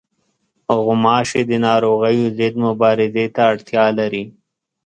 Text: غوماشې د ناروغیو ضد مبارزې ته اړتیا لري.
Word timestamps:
غوماشې 0.83 1.41
د 1.49 1.51
ناروغیو 1.65 2.27
ضد 2.37 2.53
مبارزې 2.65 3.25
ته 3.35 3.41
اړتیا 3.51 3.85
لري. 3.99 4.23